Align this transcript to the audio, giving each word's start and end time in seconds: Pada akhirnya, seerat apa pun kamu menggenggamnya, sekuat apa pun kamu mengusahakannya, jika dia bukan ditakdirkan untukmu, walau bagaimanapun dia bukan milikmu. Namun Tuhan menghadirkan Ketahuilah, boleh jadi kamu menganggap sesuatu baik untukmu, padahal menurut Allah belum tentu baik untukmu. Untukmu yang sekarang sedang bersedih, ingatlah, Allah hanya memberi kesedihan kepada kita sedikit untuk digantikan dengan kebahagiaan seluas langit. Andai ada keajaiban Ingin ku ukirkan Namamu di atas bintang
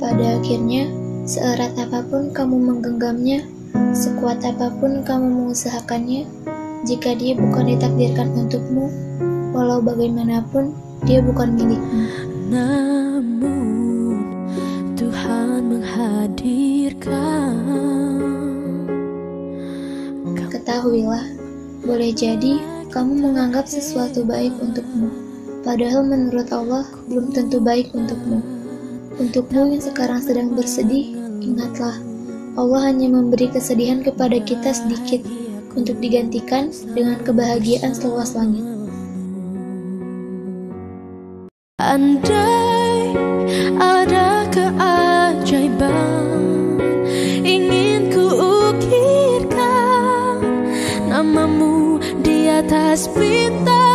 Pada 0.00 0.40
akhirnya, 0.40 0.88
seerat 1.28 1.76
apa 1.76 2.00
pun 2.08 2.32
kamu 2.32 2.56
menggenggamnya, 2.56 3.44
sekuat 3.92 4.40
apa 4.48 4.72
pun 4.80 5.04
kamu 5.04 5.28
mengusahakannya, 5.28 6.24
jika 6.88 7.12
dia 7.12 7.36
bukan 7.36 7.76
ditakdirkan 7.76 8.32
untukmu, 8.32 8.88
walau 9.52 9.84
bagaimanapun 9.84 10.72
dia 11.04 11.20
bukan 11.20 11.52
milikmu. 11.52 12.08
Namun 12.48 14.24
Tuhan 14.96 15.68
menghadirkan 15.68 17.60
Ketahuilah, 20.50 21.24
boleh 21.86 22.10
jadi 22.10 22.58
kamu 22.90 23.22
menganggap 23.22 23.70
sesuatu 23.70 24.26
baik 24.26 24.50
untukmu, 24.58 25.08
padahal 25.62 26.02
menurut 26.02 26.46
Allah 26.50 26.84
belum 27.06 27.30
tentu 27.30 27.62
baik 27.62 27.92
untukmu. 27.94 28.59
Untukmu 29.20 29.68
yang 29.68 29.84
sekarang 29.84 30.24
sedang 30.24 30.56
bersedih, 30.56 31.12
ingatlah, 31.44 31.92
Allah 32.56 32.88
hanya 32.88 33.12
memberi 33.12 33.52
kesedihan 33.52 34.00
kepada 34.00 34.40
kita 34.40 34.72
sedikit 34.72 35.20
untuk 35.76 36.00
digantikan 36.00 36.72
dengan 36.96 37.20
kebahagiaan 37.20 37.92
seluas 37.92 38.32
langit. 38.32 38.64
Andai 41.76 43.12
ada 43.76 44.48
keajaiban 44.48 45.92
Ingin 47.44 48.08
ku 48.08 48.24
ukirkan 48.72 50.40
Namamu 51.12 52.00
di 52.24 52.48
atas 52.48 53.04
bintang 53.12 53.89